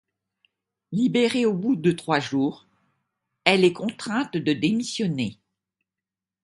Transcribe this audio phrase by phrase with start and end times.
[0.91, 2.65] Libérée au bout de trois jours,
[3.43, 5.37] elle est contrainte de démissionner.